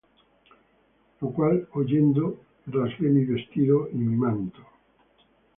[1.19, 2.21] Lo cual oyendo
[2.65, 4.61] yo, rasgué mi vestido y mi manto.